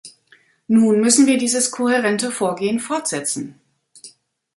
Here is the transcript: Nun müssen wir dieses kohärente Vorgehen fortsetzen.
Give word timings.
Nun 0.67 0.99
müssen 0.99 1.27
wir 1.27 1.37
dieses 1.37 1.69
kohärente 1.69 2.31
Vorgehen 2.31 2.79
fortsetzen. 2.79 3.61